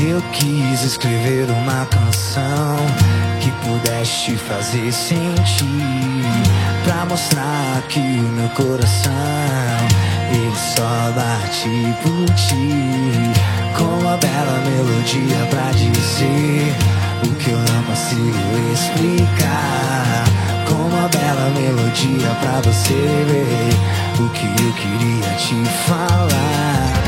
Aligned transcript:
Eu 0.00 0.22
quis 0.30 0.84
escrever 0.84 1.50
uma 1.50 1.84
canção 1.86 2.76
que 3.40 3.50
pudesse 3.66 4.36
fazer 4.36 4.92
sentir 4.92 5.66
Pra 6.84 7.04
mostrar 7.04 7.82
que 7.88 7.98
o 7.98 8.02
meu 8.02 8.48
coração 8.50 9.12
Ele 10.30 10.54
só 10.54 11.12
bate 11.16 11.96
por 12.02 12.34
ti. 12.36 13.32
Com 13.76 13.98
uma 13.98 14.16
bela 14.18 14.60
melodia 14.70 15.46
pra 15.50 15.72
dizer 15.72 16.76
O 17.24 17.34
que 17.34 17.50
eu 17.50 17.58
não 17.58 17.82
consigo 17.82 18.72
explicar. 18.72 20.24
Com 20.68 20.74
uma 20.74 21.08
bela 21.08 21.50
melodia 21.50 22.28
pra 22.40 22.60
você 22.60 22.94
ver 22.94 24.22
O 24.22 24.28
que 24.28 24.46
eu 24.46 24.72
queria 24.74 25.34
te 25.38 25.68
falar 25.88 27.07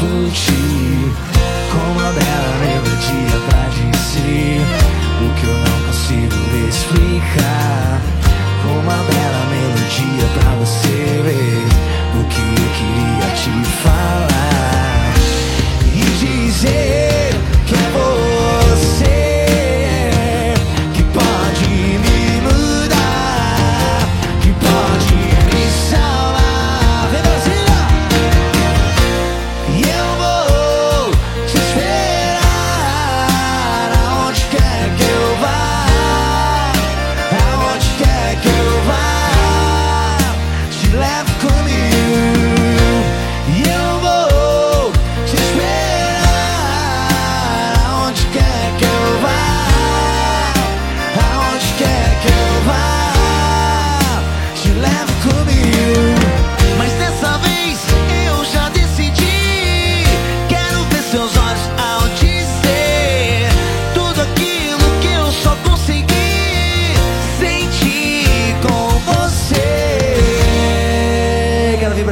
bate 0.00 0.50
por 0.50 0.59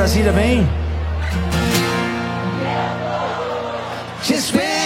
Brasília, 0.08 0.32
vem. 0.32 0.66
Te 4.24 4.34
espero. 4.36 4.78